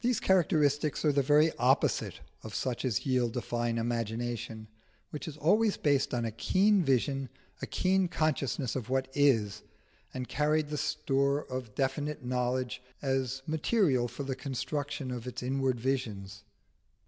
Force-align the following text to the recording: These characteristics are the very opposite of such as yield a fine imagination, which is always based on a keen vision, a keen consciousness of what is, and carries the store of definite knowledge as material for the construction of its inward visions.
These 0.00 0.18
characteristics 0.18 1.04
are 1.04 1.12
the 1.12 1.22
very 1.22 1.56
opposite 1.56 2.18
of 2.42 2.52
such 2.52 2.84
as 2.84 3.06
yield 3.06 3.36
a 3.36 3.40
fine 3.40 3.78
imagination, 3.78 4.66
which 5.10 5.28
is 5.28 5.36
always 5.36 5.76
based 5.76 6.12
on 6.12 6.24
a 6.24 6.32
keen 6.32 6.82
vision, 6.82 7.28
a 7.62 7.66
keen 7.68 8.08
consciousness 8.08 8.74
of 8.74 8.90
what 8.90 9.06
is, 9.14 9.62
and 10.12 10.28
carries 10.28 10.64
the 10.64 10.76
store 10.78 11.44
of 11.44 11.76
definite 11.76 12.24
knowledge 12.24 12.82
as 13.02 13.42
material 13.46 14.08
for 14.08 14.24
the 14.24 14.34
construction 14.34 15.12
of 15.12 15.28
its 15.28 15.44
inward 15.44 15.78
visions. 15.78 16.42